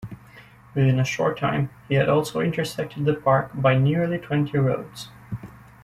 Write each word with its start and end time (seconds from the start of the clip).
Within 0.73 0.97
a 0.99 1.05
short 1.05 1.37
time, 1.37 1.69
he 1.87 1.93
had 1.93 2.09
also 2.09 2.39
intersected 2.39 3.05
the 3.05 3.13
park 3.13 3.51
by 3.53 3.77
nearly 3.77 4.17
twenty 4.17 4.57
roads. 4.57 5.09